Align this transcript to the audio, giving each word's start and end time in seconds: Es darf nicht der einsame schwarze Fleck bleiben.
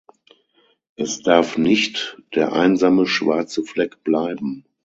Es 0.95 1.21
darf 1.21 1.59
nicht 1.59 2.17
der 2.33 2.53
einsame 2.53 3.05
schwarze 3.05 3.61
Fleck 3.63 4.03
bleiben. 4.03 4.65